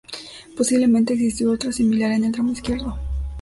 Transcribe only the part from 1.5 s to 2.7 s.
otra similar en el tramo